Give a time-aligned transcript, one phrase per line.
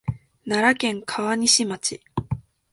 [0.47, 2.01] 奈良県川西町